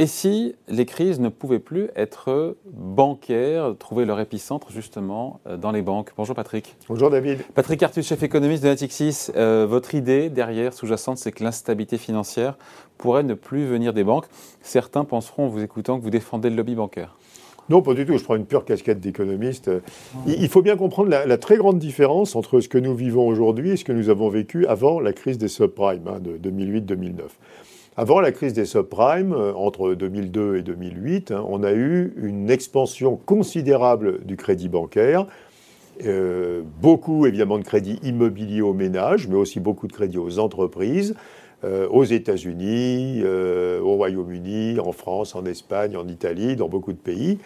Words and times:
Et 0.00 0.06
si 0.06 0.54
les 0.68 0.86
crises 0.86 1.18
ne 1.18 1.28
pouvaient 1.28 1.58
plus 1.58 1.88
être 1.96 2.56
bancaires, 2.72 3.74
trouver 3.80 4.04
leur 4.04 4.20
épicentre 4.20 4.70
justement 4.70 5.40
euh, 5.48 5.56
dans 5.56 5.72
les 5.72 5.82
banques? 5.82 6.12
Bonjour 6.16 6.36
Patrick. 6.36 6.76
Bonjour 6.88 7.10
David. 7.10 7.40
Patrick 7.52 7.82
Artus, 7.82 8.06
chef 8.06 8.22
économiste 8.22 8.62
de 8.62 8.68
Natixis. 8.68 9.32
Euh, 9.34 9.66
votre 9.68 9.96
idée 9.96 10.30
derrière, 10.30 10.72
sous-jacente, 10.72 11.18
c'est 11.18 11.32
que 11.32 11.42
l'instabilité 11.42 11.98
financière 11.98 12.56
pourrait 12.96 13.24
ne 13.24 13.34
plus 13.34 13.66
venir 13.66 13.92
des 13.92 14.04
banques. 14.04 14.26
Certains 14.62 15.02
penseront 15.02 15.46
en 15.46 15.48
vous 15.48 15.64
écoutant 15.64 15.98
que 15.98 16.04
vous 16.04 16.10
défendez 16.10 16.48
le 16.48 16.54
lobby 16.54 16.76
bancaire. 16.76 17.16
Non, 17.68 17.82
pas 17.82 17.94
du 17.94 18.06
tout. 18.06 18.16
Je 18.16 18.22
prends 18.22 18.36
une 18.36 18.46
pure 18.46 18.64
casquette 18.64 19.00
d'économiste. 19.00 19.68
Il 20.28 20.48
faut 20.48 20.62
bien 20.62 20.76
comprendre 20.76 21.10
la, 21.10 21.38
très 21.38 21.56
grande 21.56 21.80
différence 21.80 22.36
entre 22.36 22.60
ce 22.60 22.68
que 22.68 22.78
nous 22.78 22.94
vivons 22.94 23.26
aujourd'hui 23.26 23.70
et 23.70 23.76
ce 23.76 23.84
que 23.84 23.92
nous 23.92 24.10
avons 24.10 24.28
vécu 24.28 24.64
avant 24.66 25.00
la 25.00 25.12
crise 25.12 25.38
des 25.38 25.48
subprimes 25.48 26.06
hein, 26.06 26.20
de 26.20 26.38
2008-2009. 26.38 27.14
Avant 27.98 28.20
la 28.20 28.30
crise 28.30 28.52
des 28.52 28.64
subprimes, 28.64 29.32
euh, 29.32 29.52
entre 29.54 29.92
2002 29.94 30.58
et 30.58 30.62
2008, 30.62 31.32
hein, 31.32 31.44
on 31.48 31.64
a 31.64 31.72
eu 31.72 32.14
une 32.22 32.48
expansion 32.48 33.16
considérable 33.16 34.24
du 34.24 34.36
crédit 34.36 34.68
bancaire. 34.68 35.26
Euh, 36.06 36.62
beaucoup 36.80 37.26
évidemment 37.26 37.58
de 37.58 37.64
crédits 37.64 37.98
immobiliers 38.04 38.60
aux 38.60 38.72
ménages, 38.72 39.26
mais 39.26 39.34
aussi 39.34 39.58
beaucoup 39.58 39.88
de 39.88 39.92
crédits 39.92 40.18
aux 40.18 40.38
entreprises, 40.38 41.16
euh, 41.64 41.88
aux 41.88 42.04
États-Unis, 42.04 43.24
au 43.24 43.96
Royaume-Uni, 43.96 44.78
en 44.78 44.92
France, 44.92 45.34
en 45.34 45.44
Espagne, 45.44 45.96
en 45.96 46.06
Italie, 46.06 46.54
dans 46.54 46.68
beaucoup 46.68 46.92
de 46.92 46.98
pays. 46.98 47.38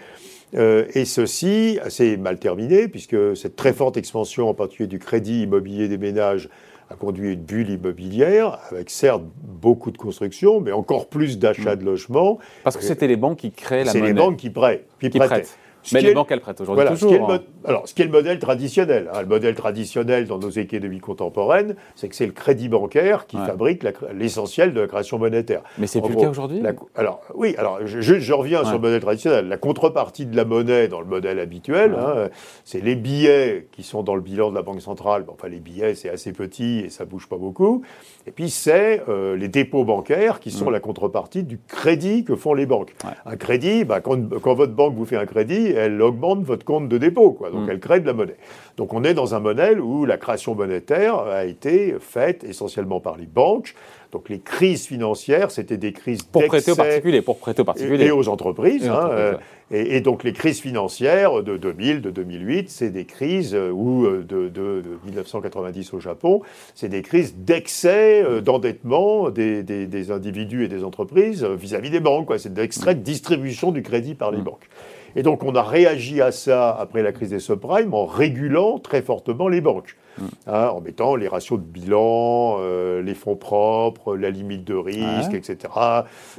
et 0.55 1.07
ceci, 1.07 1.79
assez 1.83 2.19
mal 2.19 2.39
terminé, 2.39 2.89
puisque 2.89 3.35
cette 3.39 3.57
très 3.57 3.73
forte 3.73 3.97
expansion, 3.97 4.51
en 4.51 4.55
particulier 4.55 4.87
du 4.87 4.99
crédit 4.99 5.45
immobilier 5.45 5.89
des 5.89 5.97
ménages, 5.97 6.51
a 6.93 6.97
conduit 6.97 7.33
une 7.33 7.43
bulle 7.43 7.71
immobilière, 7.71 8.59
avec 8.71 8.91
certes 8.91 9.23
beaucoup 9.43 9.91
de 9.91 9.99
construction, 9.99 10.61
mais 10.61 10.73
encore 10.73 11.09
plus 11.09 11.39
d'achats 11.39 11.77
de 11.77 11.85
logements. 11.85 12.39
Parce 12.65 12.77
que 12.77 12.83
c'était 12.83 13.07
les 13.07 13.17
banques 13.17 13.39
qui 13.39 13.51
créaient 13.51 13.85
la 13.85 13.93
monnaie. 13.93 14.01
C'est 14.01 14.13
les 14.13 14.13
banques 14.13 14.37
qui 14.37 14.51
prêtent. 14.51 14.87
Qui, 15.01 15.11
prêtent. 15.11 15.59
Mais 15.93 16.01
les 16.01 16.15
banques, 16.15 16.31
elles 16.31 16.41
prêtent 16.41 16.61
aujourd'hui 16.61 16.87
toujours. 16.87 17.31
Hein. 17.31 17.41
Alors, 17.65 17.89
ce 17.89 17.95
qui 17.95 18.03
est 18.03 18.05
le 18.05 18.11
modèle 18.11 18.39
traditionnel. 18.39 19.11
Hein, 19.13 19.23
le 19.23 19.27
modèle 19.27 19.55
traditionnel 19.55 20.27
dans 20.27 20.39
nos 20.39 20.51
économies 20.51 21.01
contemporaines, 21.01 21.77
c'est 21.97 22.09
que 22.09 22.15
c'est 22.15 22.27
le 22.27 22.33
crédit 22.33 22.69
bancaire 22.69 23.27
qui 23.27 23.37
fabrique 23.37 23.85
l'essentiel 24.15 24.75
de 24.75 24.81
la 24.81 24.87
création 24.87 25.19
monétaire. 25.19 25.63
Mais 25.79 25.87
c'est 25.87 26.01
plus 26.01 26.15
le 26.15 26.21
cas 26.21 26.31
aujourd'hui 26.31 26.63
Alors, 26.95 27.21
oui, 27.35 27.55
alors 27.59 27.81
je, 27.85 28.33
reviens 28.33 28.65
sur 28.65 28.75
le 28.75 28.81
modèle 28.81 29.01
traditionnel. 29.01 29.49
La 29.49 29.57
contrepartie 29.57 30.27
de 30.27 30.37
la 30.37 30.45
monnaie 30.45 30.89
dans 30.89 31.01
le 31.01 31.07
modèle 31.07 31.39
habituel, 31.39 31.97
hein, 31.99 32.29
c'est 32.65 32.81
les 32.81 32.95
billets 32.95 33.69
qui 33.73 33.83
sont 33.83 34.03
dans 34.03 34.15
le 34.15 34.21
bilan 34.21 34.51
de 34.51 34.55
la 34.55 34.63
Banque 34.63 34.81
centrale. 34.81 35.25
enfin, 35.29 35.49
les 35.49 35.59
billets, 35.59 35.95
c'est 35.95 36.09
assez 36.09 36.33
petit 36.33 36.81
et 36.81 36.91
ça 36.91 37.05
bouge 37.05 37.29
pas 37.29 37.37
beaucoup. 37.37 37.83
Et 38.27 38.31
puis, 38.31 38.51
c'est 38.51 39.03
euh, 39.09 39.37
les 39.37 39.49
dépôts 39.49 39.85
bancaires 39.85 40.41
qui 40.41 40.51
sont 40.51 40.71
mm. 40.71 40.73
la 40.73 40.81
contrepartie 40.81 41.43
du 41.43 41.59
crédit 41.59 42.25
que 42.25 42.37
font 42.37 42.55
les 42.55 42.67
banques. 42.67 42.95
Un 43.27 43.37
crédit, 43.37 43.85
bah, 43.85 44.01
quand, 44.01 44.41
quand 44.41 44.55
votre 44.55 44.75
banque 44.75 44.95
vous 44.95 45.05
fait 45.05 45.17
un 45.17 45.27
crédit, 45.27 45.72
elle 45.73 46.01
augmente 46.01 46.43
votre 46.43 46.65
compte 46.65 46.89
de 46.89 46.99
dépôt, 46.99 47.33
quoi. 47.33 47.51
Donc 47.51 47.67
mm. 47.67 47.71
elle 47.71 47.81
crée 47.81 48.01
de 48.01 48.07
la 48.07 48.13
monnaie. 48.13 48.37
Donc 48.77 48.95
on 48.95 49.05
est 49.05 49.15
dans 49.15 49.35
un 49.35 49.41
modèle 49.41 49.81
où 49.81 50.05
la 50.05 50.17
création 50.17 50.55
monétaire 50.55 51.19
a 51.19 51.45
été 51.45 51.97
faite 52.01 52.45
essentiellement 52.45 53.01
par 53.01 53.17
les 53.17 53.27
banques. 53.27 53.75
Donc 54.13 54.29
les 54.29 54.41
crises 54.41 54.87
financières, 54.87 55.51
c'était 55.51 55.79
des 55.79 55.93
crises 55.93 56.23
pour 56.23 56.45
prêter 56.45 56.73
aux 56.73 56.77
particuliers, 56.77 57.23
pour 57.23 57.39
prêter 57.39 57.63
aux 57.63 57.65
particuliers 57.65 58.07
et, 58.07 58.11
aux 58.11 58.29
entreprises. 58.29 58.87
Hein, 58.87 59.09
euh, 59.11 59.37
et, 59.71 60.03
donc 60.03 60.23
les 60.23 60.35
crises 60.35 60.61
financières 60.61 61.43
de 61.43 61.57
2000, 61.57 62.03
de 62.03 62.11
2008, 62.11 62.69
c'est 62.69 62.91
des 62.91 63.07
crises 63.07 63.55
euh, 63.55 63.71
ou 63.71 64.05
euh, 64.05 64.23
de, 64.23 64.83
1990 65.07 65.95
au 65.95 66.01
Japon, 66.01 66.43
c'est 66.75 66.91
des 66.91 67.01
crises 67.01 67.37
d'excès 67.37 68.43
d'endettement 68.43 69.31
des, 69.31 69.63
des, 69.63 70.11
individus 70.11 70.65
et 70.65 70.69
des 70.69 70.85
entreprises 70.85 71.45
vis-à-vis 71.45 71.89
des 71.89 72.01
banques. 72.01 72.31
C'est 72.37 72.53
d'extrait 72.53 72.95
de 72.95 73.01
distribution 73.01 73.73
du 73.73 73.83
crédit 73.83 74.15
par 74.15 74.31
les 74.31 74.39
mm. 74.39 74.45
banques. 74.45 74.69
Et 75.17 75.23
donc 75.23 75.43
on 75.43 75.55
a 75.55 75.63
réagi 75.63 76.21
à 76.21 76.33
ça 76.33 76.71
après 76.71 77.03
la 77.03 77.13
crise 77.13 77.31
des 77.31 77.39
subprimes 77.39 77.95
en 77.95 78.07
régulant 78.07 78.79
très 78.79 79.03
fortement 79.03 79.49
les 79.49 79.61
banques, 79.61 79.97
mm. 80.19 80.25
hein, 80.47 80.69
en 80.69 80.81
mettant 80.81 81.17
les 81.17 81.29
ratios 81.29 81.59
de 81.59 81.65
bilan, 81.65 82.57
euh, 82.61 83.03
les 83.03 83.15
fonds 83.15 83.37
propres, 83.37 84.17
la 84.17 84.31
limite 84.31 84.65
de 84.65 84.75
risque, 84.75 85.35
etc., 85.35 85.73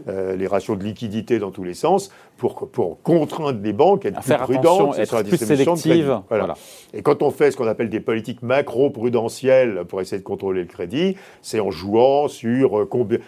euh, 0.07 0.35
les 0.35 0.47
ratios 0.47 0.77
de 0.77 0.83
liquidité 0.83 1.39
dans 1.39 1.51
tous 1.51 1.63
les 1.63 1.73
sens, 1.73 2.11
pour, 2.43 2.67
pour 2.67 3.01
contraindre 3.03 3.59
les 3.63 3.71
banques 3.71 4.05
à 4.05 4.09
être 4.09 4.21
plus 4.21 4.35
prudentes 4.35 5.05
sur 5.05 5.15
la 5.15 5.23
plus 5.23 5.37
sélective. 5.37 6.19
Voilà. 6.27 6.55
Et 6.93 7.01
quand 7.01 7.23
on 7.23 7.31
fait 7.31 7.51
ce 7.51 7.57
qu'on 7.57 7.67
appelle 7.67 7.89
des 7.89 8.01
politiques 8.01 8.43
macro-prudentielles 8.43 9.85
pour 9.87 10.01
essayer 10.01 10.19
de 10.19 10.25
contrôler 10.25 10.61
le 10.61 10.67
crédit, 10.67 11.15
c'est 11.41 11.61
en 11.61 11.71
jouant 11.71 12.27
sur 12.27 12.81
euh, 12.81 12.85
combien, 12.85 13.19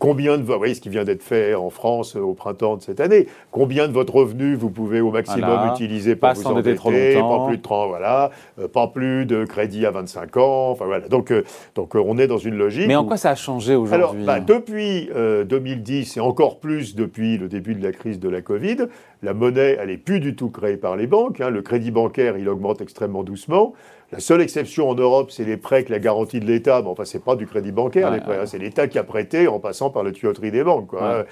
combien 0.00 0.38
de... 0.38 0.42
Vous 0.42 0.58
voyez 0.58 0.74
ce 0.74 0.80
qui 0.80 0.88
vient 0.88 1.04
d'être 1.04 1.22
fait 1.22 1.54
en 1.54 1.70
France 1.70 2.16
au 2.16 2.34
printemps 2.34 2.76
de 2.76 2.82
cette 2.82 2.98
année, 2.98 3.28
combien 3.52 3.86
de 3.86 3.92
votre 3.92 4.14
revenu 4.16 4.56
vous 4.56 4.70
pouvez 4.70 5.00
au 5.00 5.12
maximum 5.12 5.70
utiliser 5.72 6.16
pour 6.16 6.32
vous 6.32 6.46
endetter, 6.46 6.74
trop 6.74 6.90
longtemps. 6.90 7.38
pas 7.38 7.46
plus 7.46 7.56
de 7.58 7.62
30, 7.62 7.88
voilà, 7.88 8.30
euh, 8.58 8.68
pas 8.68 8.88
plus 8.88 9.26
de 9.26 9.44
crédit 9.44 9.86
à 9.86 9.90
25 9.90 10.36
ans, 10.36 10.70
enfin 10.70 10.84
voilà. 10.86 11.08
Donc, 11.08 11.30
euh, 11.30 11.44
donc 11.74 11.94
euh, 11.94 12.02
on 12.04 12.18
est 12.18 12.26
dans 12.26 12.38
une 12.38 12.56
logique. 12.56 12.88
Mais 12.88 12.96
en 12.96 13.04
quoi 13.04 13.16
ça 13.16 13.30
a 13.30 13.34
changé 13.34 13.74
aujourd'hui? 13.74 13.94
Alors, 13.94 14.14
bah, 14.14 14.40
depuis 14.40 15.08
2010 15.14 16.16
et 16.16 16.20
encore 16.20 16.58
plus 16.60 16.94
depuis 16.94 17.38
le 17.38 17.48
début 17.48 17.74
de 17.74 17.82
la 17.82 17.92
crise 17.92 18.18
de 18.18 18.28
la 18.28 18.40
Covid, 18.48 18.88
la 19.22 19.34
monnaie, 19.34 19.76
elle 19.80 19.90
n'est 19.90 19.96
plus 19.96 20.18
du 20.18 20.34
tout 20.34 20.50
créée 20.50 20.76
par 20.76 20.96
les 20.96 21.06
banques. 21.06 21.40
Hein. 21.40 21.50
Le 21.50 21.62
crédit 21.62 21.92
bancaire, 21.92 22.36
il 22.36 22.48
augmente 22.48 22.80
extrêmement 22.80 23.22
doucement. 23.22 23.74
La 24.10 24.18
seule 24.18 24.40
exception 24.40 24.88
en 24.88 24.94
Europe, 24.94 25.30
c'est 25.30 25.44
les 25.44 25.56
prêts 25.56 25.76
avec 25.76 25.88
la 25.90 26.00
garantie 26.00 26.40
de 26.40 26.46
l'État. 26.46 26.82
Mais 26.82 26.88
enfin, 26.88 27.04
c'est 27.04 27.22
pas 27.22 27.36
du 27.36 27.46
crédit 27.46 27.70
bancaire, 27.70 28.10
les 28.10 28.20
prêts. 28.20 28.38
Hein. 28.38 28.46
C'est 28.46 28.58
l'État 28.58 28.88
qui 28.88 28.98
a 28.98 29.04
prêté 29.04 29.46
en 29.46 29.60
passant 29.60 29.90
par 29.90 30.02
la 30.02 30.10
tuyauterie 30.10 30.50
des 30.50 30.64
banques. 30.64 30.88
Quoi. 30.88 31.26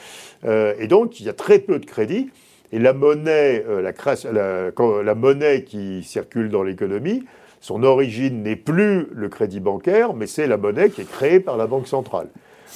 et 0.44 0.87
donc, 0.87 1.19
il 1.19 1.26
y 1.26 1.28
a 1.28 1.32
très 1.32 1.59
peu 1.59 1.81
de 1.81 1.87
crédit. 1.87 2.31
Et 2.72 2.78
la 2.78 2.93
monnaie, 2.93 3.65
euh, 3.69 3.81
la, 3.81 5.03
la, 5.03 5.15
monnaie 5.15 5.62
qui 5.62 6.03
circule 6.03 6.49
dans 6.49 6.62
l'économie, 6.62 7.25
son 7.60 7.82
origine 7.82 8.43
n'est 8.43 8.56
plus 8.56 9.09
le 9.12 9.28
crédit 9.28 9.60
bancaire, 9.60 10.15
mais 10.15 10.26
c'est 10.26 10.47
la 10.47 10.56
monnaie 10.56 10.91
qui 10.91 11.03
est 11.03 11.10
créée 11.10 11.41
par 11.41 11.56
la 11.56 11.66
Banque 11.66 11.87
centrale. 11.87 12.28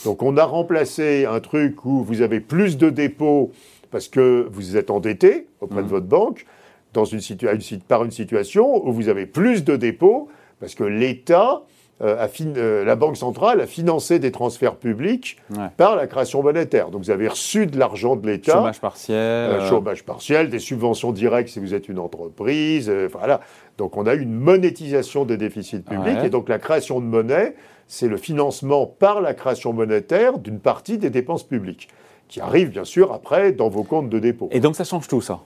Donc 0.04 0.22
on 0.22 0.36
a 0.36 0.44
remplacé 0.44 1.26
un 1.26 1.40
truc 1.40 1.84
où 1.84 2.02
vous 2.04 2.22
avez 2.22 2.40
plus 2.40 2.78
de 2.78 2.90
dépôts 2.90 3.50
parce 3.90 4.08
que 4.08 4.48
vous 4.50 4.76
êtes 4.76 4.90
endetté 4.90 5.46
auprès 5.60 5.82
de 5.82 5.86
mmh. 5.86 5.90
votre 5.90 6.06
banque 6.06 6.46
dans 6.92 7.04
une 7.04 7.20
par 7.86 8.04
une 8.04 8.10
situation 8.10 8.86
où 8.86 8.92
vous 8.92 9.08
avez 9.08 9.26
plus 9.26 9.64
de 9.64 9.76
dépôts 9.76 10.28
parce 10.60 10.74
que 10.74 10.84
l'État 10.84 11.62
euh, 12.02 12.26
euh, 12.56 12.84
la 12.84 12.96
Banque 12.96 13.16
centrale 13.16 13.60
a 13.60 13.66
financé 13.66 14.18
des 14.18 14.32
transferts 14.32 14.76
publics 14.76 15.36
par 15.76 15.96
la 15.96 16.06
création 16.06 16.42
monétaire. 16.42 16.88
Donc 16.88 17.02
vous 17.02 17.10
avez 17.10 17.28
reçu 17.28 17.66
de 17.66 17.78
l'argent 17.78 18.16
de 18.16 18.26
l'État. 18.26 18.52
Chômage 18.52 18.80
partiel. 18.80 19.16
Euh, 19.18 19.68
chômage 19.68 20.02
partiel, 20.04 20.48
des 20.48 20.60
subventions 20.60 21.12
directes 21.12 21.50
si 21.50 21.60
vous 21.60 21.74
êtes 21.74 21.88
une 21.88 21.98
entreprise. 21.98 22.90
voilà. 23.12 23.40
Donc 23.76 23.96
on 23.98 24.06
a 24.06 24.14
une 24.14 24.32
monétisation 24.32 25.24
des 25.24 25.36
déficits 25.36 25.80
publics. 25.80 26.18
Et 26.24 26.30
donc 26.30 26.48
la 26.48 26.58
création 26.58 27.00
de 27.00 27.06
monnaie, 27.06 27.54
c'est 27.86 28.08
le 28.08 28.16
financement 28.16 28.86
par 28.86 29.20
la 29.20 29.34
création 29.34 29.72
monétaire 29.74 30.38
d'une 30.38 30.60
partie 30.60 30.96
des 30.96 31.10
dépenses 31.10 31.42
publiques, 31.42 31.88
qui 32.30 32.40
arrive 32.40 32.70
bien 32.70 32.84
sûr 32.84 33.12
après 33.12 33.52
dans 33.52 33.68
vos 33.68 33.82
comptes 33.82 34.08
de 34.08 34.18
dépôt. 34.18 34.48
Et 34.52 34.60
donc 34.60 34.76
ça 34.76 34.84
change 34.84 35.08
tout 35.08 35.20
ça? 35.20 35.40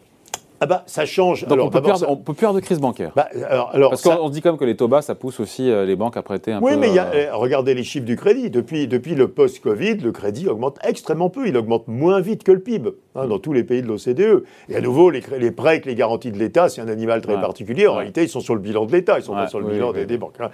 Ah 0.60 0.66
bah, 0.66 0.84
ça 0.86 1.04
change. 1.04 1.46
Donc 1.46 1.58
on 1.60 1.68
peut, 1.68 1.80
plus 1.80 2.44
avoir 2.44 2.54
de 2.54 2.60
crise 2.60 2.78
bancaire. 2.78 3.12
Bah, 3.16 3.28
alors, 3.48 3.90
Parce 3.90 4.02
qu'on 4.02 4.28
se 4.28 4.32
dit 4.32 4.40
comme 4.40 4.56
que 4.56 4.64
les 4.64 4.76
taux 4.76 4.88
bas, 4.88 5.02
ça 5.02 5.14
pousse 5.14 5.40
aussi 5.40 5.70
euh, 5.70 5.84
les 5.84 5.96
banques 5.96 6.16
à 6.16 6.22
prêter 6.22 6.52
un 6.52 6.60
peu. 6.60 6.66
Oui, 6.66 6.76
mais 6.76 6.92
y 6.92 6.98
a, 6.98 7.06
euh, 7.06 7.26
eh, 7.28 7.30
regardez 7.30 7.74
les 7.74 7.82
chiffres 7.82 8.06
du 8.06 8.16
crédit. 8.16 8.50
Depuis, 8.50 8.86
depuis 8.86 9.14
le 9.14 9.28
post-Covid, 9.28 9.96
le 9.96 10.12
crédit 10.12 10.48
augmente 10.48 10.78
extrêmement 10.84 11.28
peu. 11.28 11.48
Il 11.48 11.56
augmente 11.56 11.88
moins 11.88 12.20
vite 12.20 12.44
que 12.44 12.52
le 12.52 12.60
PIB 12.60 12.90
hein, 13.16 13.26
dans 13.26 13.38
tous 13.38 13.52
les 13.52 13.64
pays 13.64 13.82
de 13.82 13.88
l'OCDE. 13.88 14.44
Et 14.68 14.76
à 14.76 14.80
nouveau, 14.80 15.10
les, 15.10 15.22
les 15.38 15.50
prêts 15.50 15.70
avec 15.70 15.86
les 15.86 15.96
garanties 15.96 16.30
de 16.30 16.38
l'État, 16.38 16.68
c'est 16.68 16.80
un 16.80 16.88
animal 16.88 17.20
très 17.20 17.40
particulier. 17.40 17.88
En 17.88 17.96
réalité, 17.96 18.22
ils 18.22 18.28
sont 18.28 18.40
sur 18.40 18.54
le 18.54 18.60
bilan 18.60 18.86
de 18.86 18.92
l'État, 18.92 19.18
ils 19.18 19.24
sont 19.24 19.34
pas 19.34 19.48
sur 19.48 19.60
le 19.60 19.66
bilan 19.66 19.92
des, 19.92 20.18
banques. 20.18 20.36
Hein. 20.40 20.50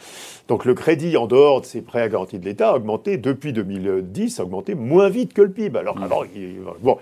Donc 0.48 0.64
le 0.64 0.72
crédit 0.74 1.16
en 1.18 1.26
dehors 1.26 1.60
de 1.60 1.66
ces 1.66 1.82
prêts 1.82 2.00
à 2.00 2.08
garantie 2.08 2.38
de 2.38 2.44
l'État 2.44 2.70
a 2.70 2.76
augmenté 2.76 3.18
depuis 3.18 3.52
2010, 3.52 4.40
a 4.40 4.44
augmenté 4.44 4.74
moins 4.74 5.10
vite 5.10 5.34
que 5.34 5.42
le 5.42 5.50
PIB. 5.50 5.78
Alors, 5.78 5.98
mm. 5.98 6.02
alors 6.04 6.24
bon, 6.80 6.96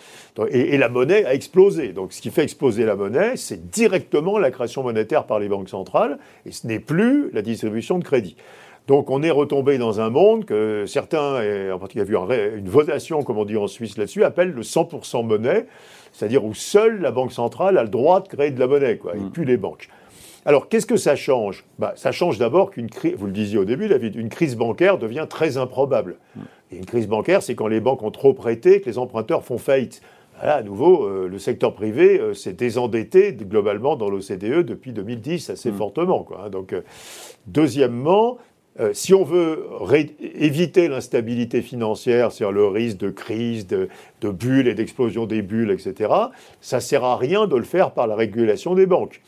et, 0.50 0.74
et 0.74 0.78
la 0.78 0.88
monnaie 0.88 1.24
a 1.24 1.34
explosé. 1.34 1.92
Donc 1.92 2.12
ce 2.12 2.20
qui 2.20 2.30
fait 2.30 2.42
exploser 2.42 2.84
la 2.88 2.96
monnaie, 2.96 3.36
c'est 3.36 3.70
directement 3.70 4.38
la 4.38 4.50
création 4.50 4.82
monétaire 4.82 5.24
par 5.24 5.38
les 5.38 5.48
banques 5.48 5.68
centrales, 5.68 6.18
et 6.46 6.50
ce 6.50 6.66
n'est 6.66 6.80
plus 6.80 7.30
la 7.32 7.42
distribution 7.42 7.98
de 7.98 8.04
crédit. 8.04 8.36
Donc 8.88 9.10
on 9.10 9.22
est 9.22 9.30
retombé 9.30 9.76
dans 9.76 10.00
un 10.00 10.08
monde 10.08 10.46
que 10.46 10.86
certains, 10.86 11.42
et 11.42 11.70
en 11.70 11.78
particulier 11.78 12.06
il 12.08 12.12
y 12.12 12.16
a 12.16 12.46
eu 12.46 12.58
une 12.58 12.70
votation, 12.70 13.22
comme 13.22 13.36
on 13.36 13.44
dit 13.44 13.58
en 13.58 13.66
Suisse 13.66 13.98
là-dessus, 13.98 14.24
appellent 14.24 14.52
le 14.52 14.62
100% 14.62 15.26
monnaie, 15.26 15.66
c'est-à-dire 16.12 16.44
où 16.44 16.54
seule 16.54 17.00
la 17.00 17.10
Banque 17.10 17.32
centrale 17.32 17.76
a 17.76 17.82
le 17.82 17.90
droit 17.90 18.20
de 18.20 18.28
créer 18.28 18.50
de 18.50 18.58
la 18.58 18.66
monnaie, 18.66 18.96
quoi, 18.96 19.14
et 19.14 19.20
mm. 19.20 19.30
plus 19.30 19.44
les 19.44 19.58
banques. 19.58 19.88
Alors 20.46 20.70
qu'est-ce 20.70 20.86
que 20.86 20.96
ça 20.96 21.16
change? 21.16 21.66
Bah, 21.78 21.92
Ça 21.96 22.12
change 22.12 22.38
d'abord 22.38 22.70
qu'une 22.70 22.88
crise, 22.88 23.14
vous 23.14 23.26
le 23.26 23.32
disiez 23.32 23.58
au 23.58 23.66
début 23.66 23.88
David, 23.88 24.16
une 24.16 24.30
crise 24.30 24.56
bancaire 24.56 24.96
devient 24.96 25.26
très 25.28 25.58
improbable. 25.58 26.16
Mm. 26.34 26.40
Et 26.72 26.76
une 26.78 26.86
crise 26.86 27.08
bancaire, 27.08 27.42
c'est 27.42 27.54
quand 27.54 27.68
les 27.68 27.80
banques 27.80 28.02
ont 28.02 28.10
trop 28.10 28.32
prêté, 28.32 28.80
que 28.80 28.88
les 28.88 28.96
emprunteurs 28.96 29.44
font 29.44 29.58
faillite. 29.58 30.00
À 30.40 30.62
nouveau, 30.62 31.04
euh, 31.04 31.28
le 31.28 31.38
secteur 31.38 31.74
privé 31.74 32.20
euh, 32.20 32.32
s'est 32.32 32.52
désendetté 32.52 33.32
globalement 33.32 33.96
dans 33.96 34.08
l'OCDE 34.08 34.62
depuis 34.62 34.92
2010 34.92 35.50
assez 35.50 35.72
mm. 35.72 35.76
fortement. 35.76 36.22
Quoi, 36.22 36.44
hein. 36.44 36.50
Donc, 36.50 36.72
euh, 36.72 36.82
deuxièmement, 37.46 38.38
si 38.92 39.12
on 39.12 39.24
veut 39.24 39.66
éviter 40.20 40.86
l'instabilité 40.86 41.62
financière, 41.62 42.30
c'est-à-dire 42.30 42.52
le 42.52 42.68
risque 42.68 42.98
de 42.98 43.10
crise, 43.10 43.66
de, 43.66 43.88
bulles 44.22 44.68
et 44.68 44.74
d'explosion 44.74 45.26
des 45.26 45.42
bulles, 45.42 45.72
etc., 45.72 46.14
ça 46.60 46.76
ne 46.76 46.80
sert 46.80 47.02
à 47.02 47.16
rien 47.16 47.48
de 47.48 47.56
le 47.56 47.64
faire 47.64 47.90
par 47.90 48.06
la 48.06 48.14
régulation 48.14 48.76
des 48.76 48.86
banques. 48.86 49.20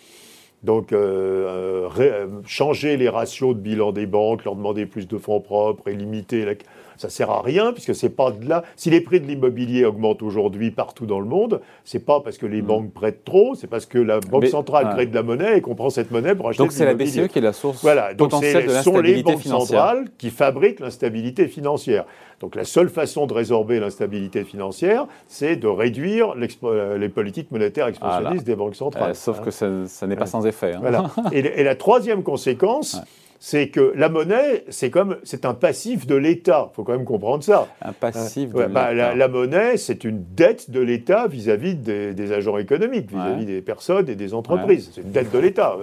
Donc, 0.63 0.93
euh, 0.93 1.89
euh, 1.99 2.27
changer 2.47 2.97
les 2.97 3.09
ratios 3.09 3.55
de 3.55 3.61
bilan 3.61 3.93
des 3.93 4.07
banques, 4.07 4.45
leur 4.45 4.57
demander 4.57 4.85
plus 4.85 5.09
de 5.09 5.17
fonds 5.17 5.41
propres 5.41 5.89
et 5.89 5.95
limiter 5.95 6.45
la 6.45 6.55
ça 7.01 7.09
sert 7.09 7.31
à 7.31 7.41
rien 7.41 7.73
puisque 7.73 7.95
c'est 7.95 8.11
pas 8.11 8.31
de 8.31 8.47
là. 8.47 8.63
Si 8.77 8.91
les 8.91 9.01
prix 9.01 9.21
de 9.21 9.27
l'immobilier 9.27 9.87
augmentent 9.87 10.23
aujourd'hui 10.23 10.71
partout 10.71 11.07
dans 11.07 11.19
le 11.19 11.25
monde, 11.25 11.63
c'est 11.83 12.05
pas 12.05 12.21
parce 12.21 12.37
que 12.37 12.45
les 12.45 12.61
mm. 12.61 12.67
banques 12.67 12.93
prêtent 12.93 13.25
trop, 13.25 13.55
c'est 13.55 13.69
parce 13.69 13.87
que 13.87 13.99
la 13.99 14.21
banque 14.21 14.49
centrale 14.49 14.91
crée 14.93 15.07
de 15.07 15.15
la 15.15 15.23
monnaie 15.23 15.57
et 15.57 15.61
qu'on 15.63 15.75
prend 15.75 15.89
cette 15.89 16.11
monnaie 16.11 16.35
pour 16.35 16.51
acheter. 16.51 16.63
Donc 16.63 16.73
c'est 16.73 16.85
la 16.85 16.93
BCE 16.93 17.29
qui 17.29 17.39
est 17.39 17.41
la 17.41 17.55
source 17.55 17.81
voilà, 17.81 18.13
donc 18.13 18.31
potentielle 18.31 18.67
de 18.67 18.73
sont 18.83 19.01
les 19.01 19.23
banques 19.23 19.41
financière. 19.41 19.79
centrales 19.79 20.09
qui 20.19 20.29
fabriquent 20.29 20.81
l'instabilité 20.81 21.49
financière. 21.49 22.05
Donc 22.41 22.55
la 22.55 22.65
seule 22.65 22.89
façon 22.89 23.27
de 23.27 23.35
résorber 23.35 23.81
l'instabilité 23.81 24.45
financière, 24.45 25.07
c'est 25.29 25.57
de 25.57 25.69
réduire 25.69 26.35
euh, 26.65 26.97
les 26.97 27.09
politiques 27.11 27.51
monétaires 27.51 27.87
expansionnistes 27.87 28.47
des 28.47 28.57
banques 28.57 28.77
centrales. 28.77 29.11
Euh, 29.11 29.15
sauf 29.15 29.41
hein. 29.41 29.43
que 29.45 29.51
ça, 29.51 30.07
n'est 30.07 30.17
pas 30.17 30.27
sans 30.27 30.47
effet. 30.47 30.73
Hein. 30.73 30.79
Voilà. 30.81 31.11
et, 31.33 31.63
la 31.63 31.75
troisième 31.75 32.23
conséquence, 32.23 33.03
c'est 33.43 33.69
que 33.69 33.95
la 33.97 34.11
monnaie, 34.11 34.65
c'est 34.69 34.91
comme 34.91 35.17
c'est 35.25 35.47
un 35.47 35.55
passif 35.55 36.07
de 36.07 36.15
l'État. 36.15 36.69
Il 36.71 36.77
faut 36.77 36.85
quand 36.85 36.93
même 36.93 37.07
comprendre 37.07 37.43
ça. 37.43 37.69
Un 37.81 37.95
passif 37.95 38.51
de 38.51 38.67
bah, 38.67 38.93
l'État. 38.93 39.15
la, 39.15 39.29
monnaie, 39.29 39.79
c'est 39.79 40.05
une 40.05 40.23
dette 40.35 40.71
de 40.71 40.79
l'État 40.79 41.27
vis-à-vis 41.27 41.75
des, 41.75 42.33
agents 42.33 42.59
économiques, 42.59 43.11
vis-à-vis 43.11 43.47
des 43.47 43.63
personnes 43.63 44.11
et 44.11 44.15
des 44.15 44.35
entreprises. 44.35 44.91
C'est 44.95 45.01
une 45.01 45.11
dette 45.11 45.33
de 45.33 45.39
l'État. 45.39 45.79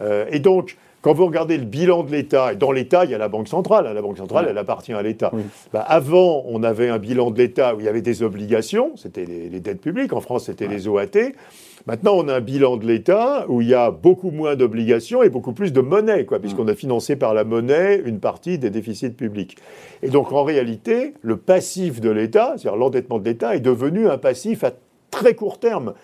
Euh, 0.00 0.26
et 0.32 0.40
donc, 0.40 0.76
quand 1.00 1.14
vous 1.14 1.26
regardez 1.26 1.56
le 1.56 1.64
bilan 1.64 2.02
de 2.02 2.10
l'État, 2.10 2.52
et 2.52 2.56
dans 2.56 2.72
l'État, 2.72 3.04
il 3.04 3.12
y 3.12 3.14
a 3.14 3.18
la 3.18 3.28
Banque 3.28 3.46
centrale. 3.46 3.86
Hein, 3.86 3.94
la 3.94 4.02
Banque 4.02 4.18
centrale, 4.18 4.48
elle 4.50 4.58
appartient 4.58 4.92
à 4.92 5.02
l'État. 5.02 5.30
Bah, 5.72 5.84
avant, 5.86 6.42
on 6.46 6.64
avait 6.64 6.88
un 6.88 6.98
bilan 6.98 7.30
de 7.30 7.38
l'État 7.38 7.76
où 7.76 7.80
il 7.80 7.86
y 7.86 7.88
avait 7.88 8.02
des 8.02 8.24
obligations, 8.24 8.96
c'était 8.96 9.24
les, 9.24 9.48
les, 9.48 9.60
dettes 9.60 9.80
publiques. 9.80 10.12
En 10.12 10.20
France, 10.20 10.46
c'était 10.46 10.66
les 10.66 10.88
OAT. 10.88 11.30
Maintenant, 11.86 12.14
on 12.16 12.28
a 12.28 12.34
un 12.34 12.40
bilan 12.40 12.76
de 12.76 12.86
l'État 12.86 13.46
où 13.48 13.60
il 13.60 13.68
y 13.68 13.74
a 13.74 13.90
beaucoup 13.90 14.30
moins 14.30 14.56
d'obligations 14.56 15.22
et 15.22 15.28
beaucoup 15.28 15.52
plus 15.52 15.72
de 15.72 15.80
monnaie, 15.80 16.24
quoi, 16.24 16.38
puisqu'on 16.38 16.64
mm. 16.64 16.70
a 16.70 16.74
financé 16.74 17.16
par 17.16 17.34
la 17.34 17.44
monnaie 17.44 18.02
une 18.04 18.20
partie 18.20 18.58
des 18.58 18.70
déficits 18.70 19.10
publics. 19.10 19.56
Et 20.02 20.08
donc, 20.08 20.32
en 20.32 20.44
réalité, 20.44 21.14
le 21.22 21.36
passif 21.36 22.00
de 22.00 22.10
l'État, 22.10 22.54
c'est-à-dire 22.56 22.76
l'endettement 22.76 23.18
de 23.18 23.24
l'État, 23.24 23.54
est 23.54 23.60
devenu 23.60 24.08
un 24.08 24.18
passif 24.18 24.64
à 24.64 24.72
très 25.10 25.34
court 25.34 25.58
terme. 25.58 25.94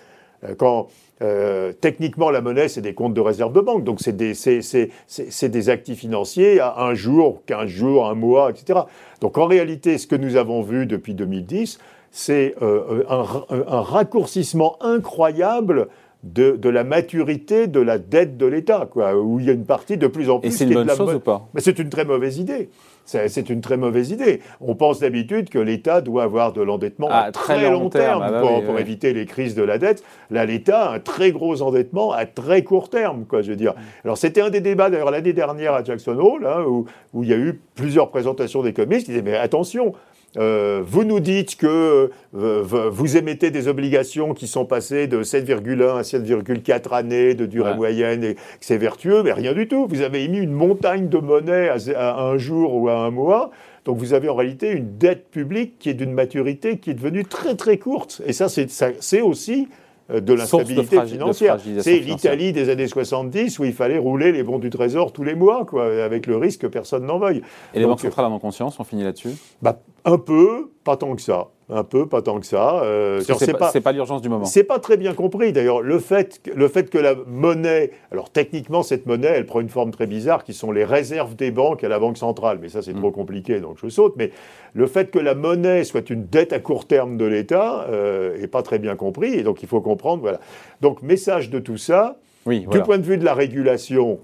Euh, 0.44 0.54
quand 0.56 0.88
euh, 1.22 1.72
techniquement, 1.72 2.30
la 2.30 2.40
monnaie, 2.40 2.68
c'est 2.68 2.80
des 2.80 2.94
comptes 2.94 3.14
de 3.14 3.20
réserve 3.20 3.52
de 3.52 3.60
banque, 3.60 3.84
donc 3.84 4.00
c'est 4.00 4.16
des, 4.16 4.32
des, 4.34 5.68
actifs 5.70 6.00
financiers 6.00 6.60
à 6.60 6.82
un 6.82 6.94
jour, 6.94 7.42
quinze 7.46 7.68
jours, 7.68 8.08
un 8.08 8.14
mois, 8.14 8.50
etc. 8.50 8.80
Donc 9.20 9.38
en 9.38 9.46
réalité, 9.46 9.96
ce 9.98 10.06
que 10.06 10.16
nous 10.16 10.36
avons 10.36 10.62
vu 10.62 10.86
depuis 10.86 11.14
2010, 11.14 11.78
c'est 12.16 12.54
euh, 12.62 13.02
un, 13.08 13.80
raccourcissement 13.80 14.76
incroyable 14.80 15.88
de, 16.22 16.56
la 16.68 16.84
maturité 16.84 17.66
de 17.66 17.80
la 17.80 17.98
dette 17.98 18.36
de 18.36 18.46
l'État, 18.46 18.88
où 19.16 19.40
il 19.40 19.46
y 19.46 19.50
a 19.50 19.52
une 19.52 19.66
partie 19.66 19.96
de 19.96 20.06
plus 20.06 20.30
en 20.30 20.38
plus. 20.38 20.48
Et 20.48 20.50
c'est 20.52 20.64
une 20.64 20.74
bonne 20.74 20.90
chose 20.90 21.16
ou 21.16 21.20
pas? 21.20 21.48
Mais 21.54 21.60
c'est 21.60 21.76
une 21.80 21.90
très 21.90 22.04
mauvaise 22.04 22.38
idée. 22.38 22.70
C'est 23.04 23.50
une 23.50 23.60
très 23.60 23.76
mauvaise 23.76 24.12
idée. 24.12 24.40
On 24.60 24.76
pense 24.76 25.00
d'habitude 25.00 25.50
que 25.50 25.58
l'État 25.58 26.00
doit 26.00 26.22
avoir 26.22 26.52
de 26.52 26.62
l'endettement 26.62 27.08
à, 27.10 27.32
très, 27.32 27.68
long, 27.68 27.90
terme, 27.90 28.22
ah 28.24 28.30
bah 28.30 28.42
pour, 28.64 28.78
éviter 28.78 29.12
les 29.12 29.26
crises 29.26 29.56
de 29.56 29.64
la 29.64 29.78
dette. 29.78 30.04
Là, 30.30 30.46
l'État 30.46 30.90
a 30.90 30.94
un 30.94 31.00
très 31.00 31.32
gros 31.32 31.62
endettement 31.62 32.12
à 32.12 32.26
très 32.26 32.62
court 32.62 32.90
terme, 32.90 33.24
quoi, 33.24 33.42
je 33.42 33.50
veux 33.50 33.56
dire. 33.56 33.74
Alors, 34.04 34.16
c'était 34.16 34.40
un 34.40 34.50
des 34.50 34.60
débats, 34.60 34.88
d'ailleurs, 34.88 35.10
l'année 35.10 35.32
dernière 35.32 35.74
à 35.74 35.82
Jackson 35.82 36.16
Hole, 36.16 36.46
hein, 36.46 36.62
où, 36.64 36.86
où, 37.12 37.24
il 37.24 37.28
y 37.28 37.34
a 37.34 37.38
eu 37.38 37.60
plusieurs 37.74 38.10
présentations 38.10 38.62
d'économistes 38.62 39.06
qui 39.06 39.10
disaient, 39.10 39.22
mais 39.22 39.36
attention, 39.36 39.94
euh, 40.36 40.82
vous 40.84 41.04
nous 41.04 41.20
dites 41.20 41.56
que 41.56 42.10
euh, 42.36 42.90
vous 42.90 43.16
émettez 43.16 43.50
des 43.50 43.68
obligations 43.68 44.34
qui 44.34 44.46
sont 44.46 44.64
passées 44.64 45.06
de 45.06 45.22
7,1 45.22 45.98
à 45.98 46.02
7,4 46.02 46.94
années 46.94 47.34
de 47.34 47.46
durée 47.46 47.74
moyenne 47.74 48.24
et 48.24 48.34
que 48.34 48.40
c'est 48.60 48.76
vertueux, 48.76 49.22
mais 49.22 49.32
rien 49.32 49.52
du 49.52 49.68
tout. 49.68 49.86
Vous 49.88 50.00
avez 50.00 50.24
émis 50.24 50.38
une 50.38 50.52
montagne 50.52 51.08
de 51.08 51.18
monnaie 51.18 51.68
à, 51.68 52.20
un 52.20 52.36
jour 52.36 52.74
ou 52.74 52.88
à 52.88 52.96
un 52.96 53.10
mois. 53.10 53.50
Donc 53.84 53.98
vous 53.98 54.14
avez 54.14 54.28
en 54.28 54.34
réalité 54.34 54.70
une 54.72 54.96
dette 54.98 55.30
publique 55.30 55.78
qui 55.78 55.90
est 55.90 55.94
d'une 55.94 56.12
maturité 56.12 56.78
qui 56.78 56.90
est 56.90 56.94
devenue 56.94 57.24
très 57.24 57.54
très 57.54 57.78
courte. 57.78 58.22
Et 58.26 58.32
ça, 58.32 58.48
c'est 58.48 59.20
aussi 59.20 59.68
de 60.08 60.32
l'instabilité 60.34 61.00
financière. 61.06 61.58
C'est 61.80 61.98
l'Italie 61.98 62.52
des 62.52 62.68
années 62.68 62.86
70 62.88 63.58
où 63.58 63.64
il 63.64 63.72
fallait 63.72 63.98
rouler 63.98 64.32
les 64.32 64.42
bons 64.42 64.58
du 64.58 64.70
Trésor 64.70 65.12
tous 65.12 65.24
les 65.24 65.34
mois, 65.34 65.64
quoi, 65.64 66.04
avec 66.04 66.26
le 66.26 66.36
risque 66.36 66.62
que 66.62 66.66
personne 66.66 67.06
n'en 67.06 67.18
veuille. 67.18 67.42
Et 67.74 67.78
les 67.78 67.86
banques 67.86 68.00
centrales 68.00 68.26
en 68.26 68.32
ont 68.34 68.38
conscience 68.38 68.78
On 68.78 68.84
finit 68.84 69.04
là-dessus? 69.04 69.30
Bah, 69.62 69.80
Un 70.04 70.18
peu, 70.18 70.70
pas 70.84 70.96
tant 70.96 71.14
que 71.14 71.22
ça 71.22 71.48
un 71.70 71.84
peu, 71.84 72.06
pas 72.06 72.20
tant 72.20 72.40
que 72.40 72.46
ça. 72.46 72.82
Euh, 72.82 73.20
c'est 73.20 73.56
pas, 73.56 73.72
pas 73.72 73.92
l'urgence 73.92 74.20
du 74.20 74.28
moment. 74.28 74.44
C'est 74.44 74.64
pas 74.64 74.78
très 74.78 74.96
bien 74.96 75.14
compris. 75.14 75.52
D'ailleurs, 75.52 75.80
le 75.80 75.98
fait, 75.98 76.40
le 76.54 76.68
fait 76.68 76.90
que 76.90 76.98
la 76.98 77.14
monnaie, 77.26 77.92
alors 78.12 78.30
techniquement, 78.30 78.82
cette 78.82 79.06
monnaie, 79.06 79.28
elle 79.28 79.46
prend 79.46 79.60
une 79.60 79.70
forme 79.70 79.90
très 79.90 80.06
bizarre, 80.06 80.44
qui 80.44 80.52
sont 80.52 80.72
les 80.72 80.84
réserves 80.84 81.34
des 81.36 81.50
banques 81.50 81.82
à 81.82 81.88
la 81.88 81.98
banque 81.98 82.18
centrale. 82.18 82.58
Mais 82.60 82.68
ça, 82.68 82.82
c'est 82.82 82.92
trop 82.92 83.08
mm. 83.08 83.14
compliqué, 83.14 83.60
donc 83.60 83.78
je 83.82 83.88
saute. 83.88 84.14
Mais 84.16 84.30
le 84.74 84.86
fait 84.86 85.10
que 85.10 85.18
la 85.18 85.34
monnaie 85.34 85.84
soit 85.84 86.10
une 86.10 86.26
dette 86.26 86.52
à 86.52 86.58
court 86.58 86.86
terme 86.86 87.16
de 87.16 87.24
l'État 87.24 87.86
euh, 87.88 88.40
est 88.42 88.48
pas 88.48 88.62
très 88.62 88.78
bien 88.78 88.96
compris. 88.96 89.32
Et 89.32 89.42
donc, 89.42 89.62
il 89.62 89.68
faut 89.68 89.80
comprendre. 89.80 90.20
Voilà. 90.20 90.40
Donc, 90.82 91.02
message 91.02 91.48
de 91.48 91.58
tout 91.58 91.78
ça. 91.78 92.18
Oui, 92.46 92.66
Du 92.70 92.82
point 92.82 92.98
de 92.98 93.04
vue 93.04 93.16
de 93.16 93.24
la 93.24 93.32
régulation, 93.32 94.18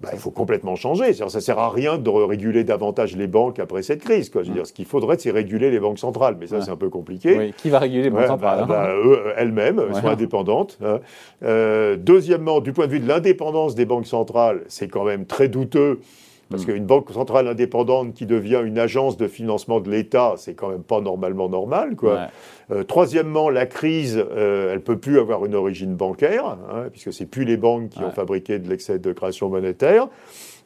bah, 0.00 0.08
il 0.14 0.18
faut 0.18 0.30
complètement 0.30 0.76
changer. 0.76 1.12
Ça 1.12 1.26
ne 1.26 1.28
sert 1.28 1.58
à 1.58 1.70
rien 1.70 1.98
de 1.98 2.08
réguler 2.08 2.64
davantage 2.64 3.16
les 3.16 3.26
banques 3.26 3.58
après 3.58 3.82
cette 3.82 4.02
crise. 4.02 4.30
Quoi. 4.30 4.42
Je 4.42 4.48
veux 4.48 4.54
dire, 4.54 4.66
ce 4.66 4.72
qu'il 4.72 4.86
faudrait, 4.86 5.18
c'est 5.18 5.30
réguler 5.30 5.70
les 5.70 5.78
banques 5.78 5.98
centrales. 5.98 6.36
Mais 6.40 6.46
ça, 6.46 6.62
c'est 6.62 6.70
un 6.70 6.76
peu 6.76 6.88
compliqué. 6.88 7.36
Oui. 7.36 7.54
Qui 7.56 7.68
va 7.68 7.80
réguler 7.80 8.04
les 8.04 8.10
banques 8.10 8.26
centrales 8.26 8.64
bah, 8.66 8.88
hein 8.90 9.02
bah, 9.04 9.32
Elles-mêmes, 9.36 9.82
elles 9.88 10.00
sont 10.00 10.08
indépendantes. 10.08 10.78
Hein. 10.82 11.00
Euh, 11.42 11.96
deuxièmement, 11.96 12.60
du 12.60 12.72
point 12.72 12.86
de 12.86 12.92
vue 12.92 13.00
de 13.00 13.08
l'indépendance 13.08 13.74
des 13.74 13.84
banques 13.84 14.06
centrales, 14.06 14.62
c'est 14.68 14.88
quand 14.88 15.04
même 15.04 15.26
très 15.26 15.48
douteux 15.48 16.00
parce 16.50 16.64
hmm. 16.64 16.72
qu'une 16.72 16.84
banque 16.84 17.10
centrale 17.12 17.46
indépendante 17.48 18.12
qui 18.12 18.26
devient 18.26 18.60
une 18.64 18.78
agence 18.78 19.16
de 19.16 19.28
financement 19.28 19.80
de 19.80 19.90
l'État, 19.90 20.34
c'est 20.36 20.54
quand 20.54 20.68
même 20.68 20.82
pas 20.82 21.00
normalement 21.00 21.48
normal. 21.48 21.96
Quoi. 21.96 22.28
Euh, 22.72 22.82
troisièmement, 22.82 23.50
la 23.50 23.66
crise, 23.66 24.18
euh, 24.18 24.72
elle 24.72 24.80
peut 24.80 24.98
plus 24.98 25.18
avoir 25.18 25.44
une 25.46 25.54
origine 25.54 25.94
bancaire, 25.94 26.58
hein, 26.72 26.86
puisque 26.90 27.12
c'est 27.12 27.26
plus 27.26 27.44
les 27.44 27.56
banques 27.56 27.90
qui 27.90 28.02
ont 28.02 28.10
fabriqué 28.10 28.58
de 28.58 28.68
l'excès 28.68 28.98
de 28.98 29.12
création 29.12 29.48
monétaire. 29.48 30.08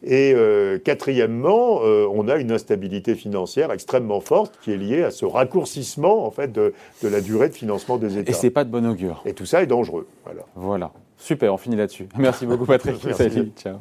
Et 0.07 0.35
euh, 0.35 0.79
quatrièmement, 0.79 1.81
on 1.81 2.29
a 2.29 2.37
une 2.37 2.53
instabilité 2.53 3.15
financière 3.15 3.73
extrêmement 3.73 4.20
forte 4.20 4.58
qui 4.63 4.73
est 4.73 4.77
liée 4.77 5.03
à 5.03 5.11
ce 5.11 5.25
raccourcissement 5.25 6.27
en 6.27 6.31
fait 6.31 6.53
de, 6.53 6.75
de 7.03 7.08
la 7.08 7.20
durée 7.20 7.49
de 7.49 7.55
financement 7.55 7.97
des 7.97 8.19
États. 8.19 8.31
Et 8.31 8.35
c'est 8.35 8.51
pas 8.51 8.65
de 8.65 8.70
bon 8.70 8.87
augure. 8.87 9.23
Et 9.25 9.32
tout 9.32 9.47
ça 9.47 9.63
est 9.63 9.67
dangereux. 9.67 10.06
Voilà. 10.25 10.43
Voilà. 10.56 10.93
Super, 11.17 11.55
on 11.55 11.56
finit 11.56 11.77
là-dessus. 11.77 12.06
Merci 12.19 12.44
beaucoup 12.44 12.67
Patrick. 12.67 12.97
Salut. 13.15 13.53
Ciao. 13.56 13.77